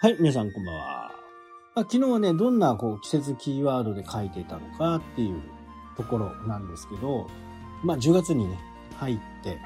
[0.00, 1.10] はい、皆さんこんばんは。
[1.74, 5.42] まあ、昨日はね、どんなこう季節キーワードで書いてたのかっていう
[5.96, 7.26] ところなんですけど、
[7.82, 8.56] まあ10月にね、
[8.94, 9.58] 入って、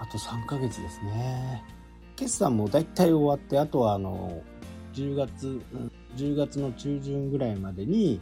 [0.00, 1.64] あと3ヶ月ですね。
[2.14, 4.40] 決算も大体終わって、あとはあの、
[4.92, 5.60] 10月、
[6.14, 8.20] 10月の中旬ぐらいまでに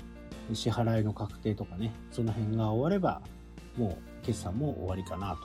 [0.54, 3.20] 支払いの確定とかね、その辺が終われば、
[3.76, 5.36] もう決算も終わりかな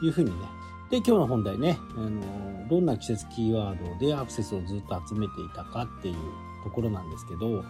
[0.00, 0.46] というふうにね、
[0.90, 6.16] で、今日の本題ね、あの、どんな季節キーワードでアクセスをずっと集めていたかっていう
[6.64, 7.62] ところなんですけど、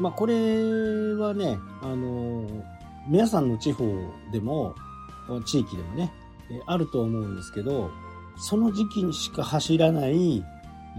[0.00, 2.64] まあ、これはね、あの、
[3.08, 3.84] 皆さんの地方
[4.32, 4.74] でも、
[5.44, 6.12] 地域でもね、
[6.66, 7.90] あると思うんですけど、
[8.36, 10.44] その時期にしか走らない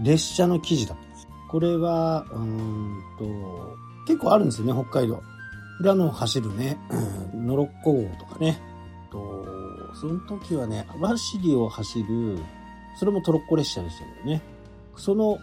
[0.02, 1.28] 列車の記事だったんです。
[1.48, 5.22] これは、うんと、結構あるんですよね、北海道。
[5.80, 6.78] 裏の走るね、
[7.34, 8.60] ノロッコ号とかね、
[10.00, 12.38] その時はね、網走を走る、
[12.98, 14.42] それもトロッコ列車でしたけどね。
[14.96, 15.38] その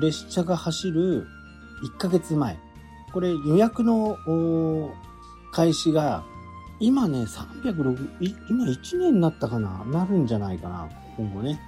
[0.00, 1.26] 列車が走る
[1.82, 2.58] 1ヶ月前。
[3.12, 4.16] これ予約の
[5.52, 6.24] 開始が、
[6.80, 8.08] 今ね、306、
[8.48, 9.84] 今1年になったかな？
[9.84, 11.60] なるんじゃないかな今後ね。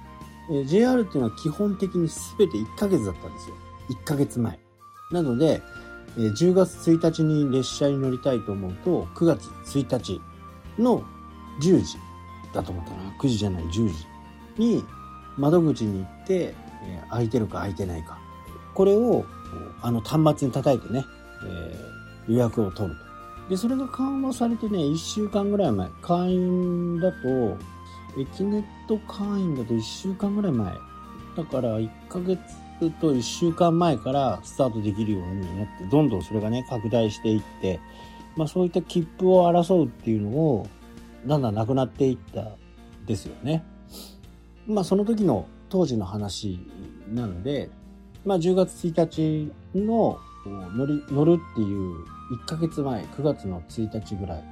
[0.51, 2.07] え JR っていうのは基本的に
[2.37, 3.55] 全て1ヶ月だったんですよ。
[3.89, 4.59] 1ヶ月前。
[5.11, 5.61] なので、
[6.17, 9.45] え10月1日に列車に乗りたいと思うと、9月
[9.77, 10.21] 1日
[10.79, 11.03] の
[11.61, 11.97] 10時
[12.53, 13.93] だと思ったな9時じゃない10時
[14.57, 14.83] に
[15.37, 18.17] 窓口に行って、えー、空いてるか空いてないか。
[18.73, 19.25] これを
[19.81, 21.05] あの端末に叩いてね、
[21.45, 23.49] えー、予約を取ると。
[23.49, 27.57] でそれが緩和されてね1週間ぐらい前会員だと
[28.19, 30.73] エキネット会員だと1週間ぐらい前。
[31.37, 32.39] だから1ヶ月
[32.99, 37.79] と1週間前からスタートできるようになってどんどんそれがね拡大していって
[38.35, 40.67] まあそういった切符を争うっていうのを
[41.27, 42.51] だんだんなくなっていった
[43.05, 43.63] ですよね。
[44.67, 46.59] まあその時の当時の話
[47.09, 47.69] なので、
[48.25, 50.17] まあ10月1日の
[50.75, 52.05] 乗り乗るっていう
[52.43, 54.43] 1ヶ月前、9月の1日ぐらい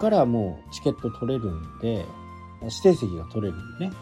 [0.00, 2.04] からもうチケット取れるんで、
[2.62, 3.92] 指定席が取れるんでね。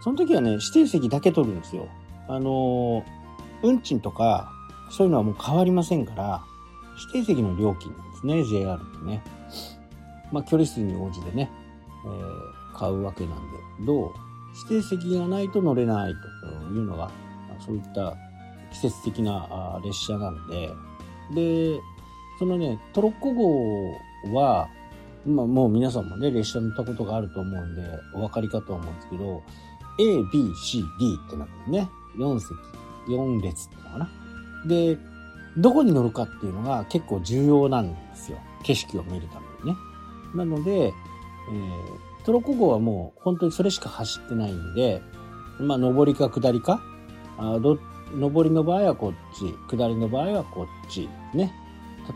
[0.00, 1.88] その時はね、指定席だけ取るんですよ。
[2.28, 3.04] あの、
[3.62, 4.52] 運賃とか、
[4.90, 6.42] そういうのはもう変わりませんから、
[7.12, 9.22] 指定席の料金なんですね、JR ってね。
[10.30, 11.50] まあ距離数に応じてね、
[12.06, 14.10] え、買うわけなんで、どう
[14.68, 17.10] 指定席がないと乗れないというのが、
[17.64, 18.16] そういった
[18.72, 20.72] 季節的な列車なんで、
[21.34, 21.80] で、
[22.38, 23.92] そのね、トロッコ号
[24.34, 24.68] は、
[25.26, 27.82] まあ、もう皆さんもね、列車乗ったことがあると思うんで、
[28.14, 29.42] お分かりかと思うんですけど、
[29.98, 32.50] A, B, C, D ってなってね、4席、
[33.08, 34.10] 4列ってのかな。
[34.66, 34.98] で、
[35.56, 38.38] どこに乗るかっていうのが結構重要なんですよ。
[38.64, 39.78] 景色を見るためにね。
[40.34, 40.92] なので、
[41.50, 45.02] えー、トロッコ号はもう本当にそれしか走ってないんで、
[45.60, 46.82] まあ、上りか下りか、
[47.38, 47.78] あど
[48.18, 51.52] 上りの場合はこっち、下りの場合はこっち、ね。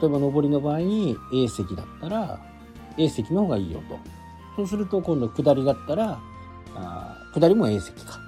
[0.01, 2.41] 例えば上りの場合に A 席だったら、
[2.97, 3.99] A 席の方がいいよと。
[4.57, 6.21] そうすると今度下りだったら、
[6.75, 8.19] あ下りも A 席か。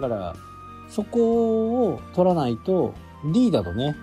[0.00, 0.36] だから、
[0.88, 2.94] そこを取らないと、
[3.32, 3.96] D だとね、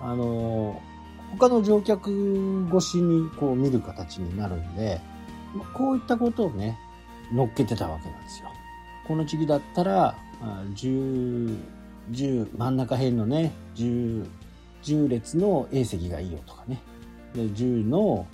[0.00, 0.88] あのー、
[1.32, 5.00] 他の乗客越しにこう見る形になるんで、
[5.74, 6.78] こういったことをね、
[7.32, 8.48] 乗っけてたわけなんですよ。
[9.06, 10.16] この時期だったら、
[10.74, 11.58] 10、
[12.10, 14.26] 10、真ん中辺のね、10、
[14.82, 16.80] 10列の A 席がいいよとかね。
[17.34, 18.26] で、10の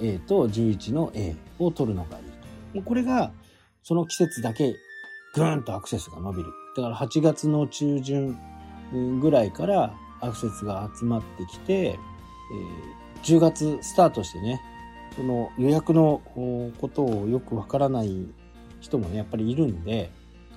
[0.00, 2.24] A と11の A を取るのがいい
[2.74, 2.82] と。
[2.82, 3.32] これが、
[3.82, 4.74] その季節だけ
[5.34, 6.50] ぐーんとアクセスが伸びる。
[6.76, 8.38] だから8月の中旬
[9.20, 11.98] ぐらいからアクセスが集まってきて、
[12.52, 14.60] えー、10月スタートしてね、
[15.16, 16.20] その予約の
[16.80, 18.26] ことをよくわからない
[18.80, 20.10] 人もね、やっぱりいるんで、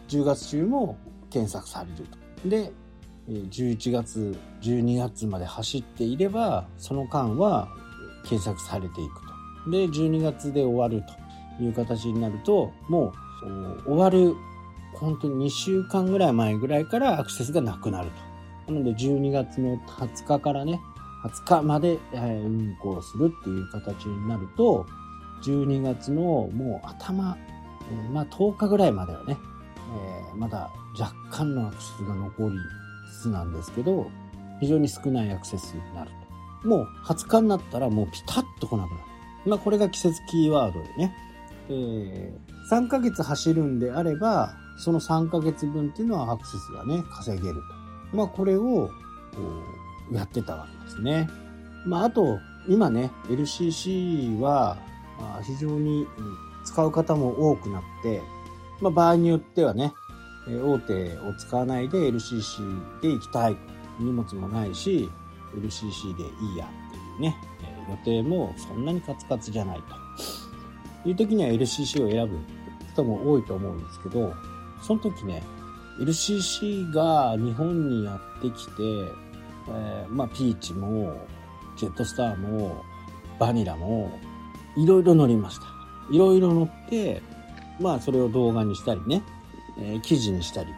[0.10, 0.98] 10月中も
[1.30, 2.50] 検索されると。
[2.50, 2.72] で、
[3.30, 7.70] 11月、12月まで走っていれば、その間は
[8.24, 9.22] 検索されていく
[9.66, 9.72] と。
[9.72, 11.06] で、12月で終わる
[11.58, 13.13] という形になると、も
[13.86, 14.36] う終わる、
[14.94, 18.10] 本当に2週間ぐらい前ぐらいからアクセスがなくなる
[18.68, 18.74] と。
[18.74, 20.81] なので、12月の20日からね、
[21.24, 24.86] 20日まで、運行するっていう形になると、
[25.44, 27.38] 12月のもう頭、
[28.12, 29.38] まあ10日ぐらいまではね、
[30.31, 30.69] えー、まだ
[31.00, 32.57] 若干のアクセスが残り
[33.12, 34.10] つつなんですけど、
[34.60, 36.12] 非常に少ないアクセスになる
[36.62, 36.68] と。
[36.68, 39.04] もう20日になったらもうピタッと来なくなる。
[39.45, 41.15] まあこれが季節キーワードでね、
[41.69, 47.56] えー、3ヶ月走るんであれば、その3ヶ月分っていうのはアクセスがね、稼げる
[48.12, 48.18] と。
[48.18, 48.89] まあこれを、
[50.12, 51.30] やってたわけですね。
[51.86, 54.78] まあ、あと、今ね、LCC は、
[55.20, 56.08] あ、非常に
[56.66, 58.22] 使う方も多くなって、
[58.82, 59.94] まあ、場合によってはね、
[60.48, 63.58] 大手を使わないで LCC で行きたい。
[64.00, 65.10] 荷物もないし、
[65.56, 67.36] LCC でいいやっていうね、
[67.90, 69.84] 予定もそんなにカツカツじゃない
[71.04, 72.40] という時には LCC を選ぶ
[72.94, 74.34] 人も多いと思うんですけど、
[74.82, 75.44] その時ね、
[76.00, 78.74] LCC が日本にやってきて、
[79.71, 81.16] えー、まあ、ピーチも、
[81.77, 82.83] ジェットスターも、
[83.39, 84.12] バニラも、
[84.77, 85.66] いろいろ乗りました。
[86.12, 87.21] いろいろ乗って、
[87.80, 89.24] まあ、それを動画にしたりね、
[89.80, 90.69] えー、記事にしたり。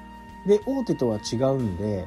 [0.48, 2.06] で、大手とは違うんで、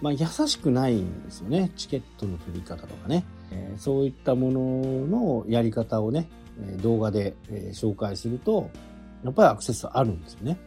[0.00, 1.70] まあ、優しくないんですよね。
[1.76, 3.24] チケットの取り方とかね。
[3.50, 6.28] えー、そういったもののやり方をね、
[6.82, 7.34] 動画で、
[7.72, 8.70] 紹介すると、
[9.24, 10.58] やっぱりアクセスあるんですよね。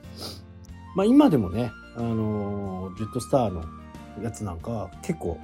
[0.96, 3.64] まあ今でもね、あの、ジェットスターの
[4.22, 5.38] やつなんか結構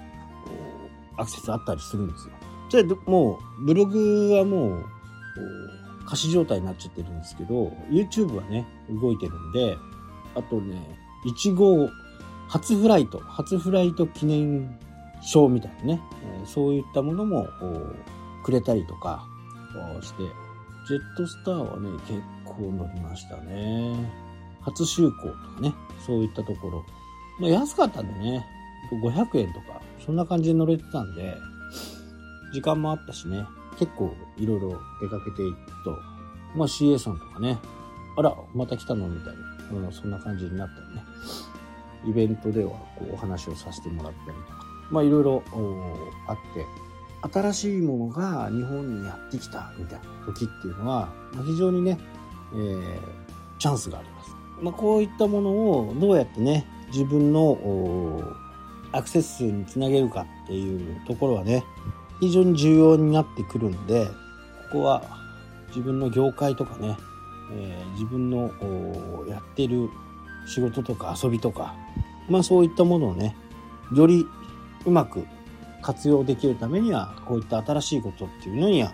[1.17, 2.33] アクセスあったりするんですよ。
[2.69, 4.85] じゃあもうブログはもう
[6.05, 9.77] 貸し状態になっちゃってるんですけど、YouTube はね、動いてるんで、
[10.35, 11.89] あとね、1号
[12.47, 14.79] 初フライト、初フライト記念
[15.21, 16.01] 証みたいなね、
[16.45, 17.47] そういったものも
[18.43, 19.27] くれたりとか
[20.01, 20.23] して、
[20.87, 24.09] ジェットスターはね、結構乗りましたね。
[24.61, 25.73] 初就航とかね、
[26.05, 26.85] そういったところ。
[27.39, 28.45] ま、安かったんでね、
[28.95, 31.37] 500円とか、そんな感じで乗れてたんで、
[32.53, 33.45] 時間もあったしね、
[33.77, 35.91] 結構いろいろ出かけていくと、
[36.55, 37.57] まあ CA さんとかね、
[38.17, 39.35] あら、また来たのみたい
[39.71, 41.03] な、うん、そんな感じになったりね。
[42.05, 45.43] イベントではこうお話をさせてもらったりとか、まあいろいろ
[46.27, 46.65] あって、
[47.33, 51.97] 新しいものが日本にやってきたみたいな時っていうのはま、非常にね、
[52.53, 52.99] えー、
[53.57, 54.31] チャンスがあります。
[54.61, 57.57] まあ、こういったものをどうやってね、自分の
[58.91, 61.63] アクセス数につなげるかっていうところはね、
[62.19, 64.11] 非常に重要になってくるんで、こ
[64.73, 65.03] こは
[65.69, 66.97] 自分の業界とかね、
[67.53, 68.51] えー、自分の
[69.27, 69.89] やってる
[70.47, 71.75] 仕事とか遊びとか、
[72.29, 73.35] まあそういったものをね、
[73.93, 74.25] より
[74.85, 75.25] うまく
[75.81, 78.93] 活用できるためには、こういった新しいことっていうのには、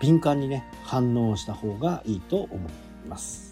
[0.00, 3.51] 敏感にね、反応した方がいいと思います。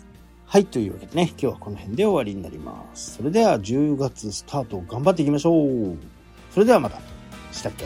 [0.53, 3.19] はい、というわけでね、今日はこの辺で終わりになります。
[3.19, 5.53] それでは10月スタート頑張っていきましょ
[5.93, 5.97] う。
[6.51, 7.01] それではまた。
[7.53, 7.85] したっけ？